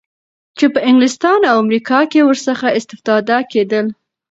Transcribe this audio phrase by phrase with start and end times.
[0.57, 3.85] چی په انګلستان او امریکا کی ورڅخه اسفتاده کیدل